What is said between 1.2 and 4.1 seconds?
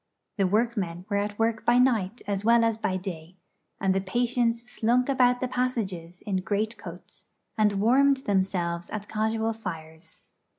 work by night as well as by day; and the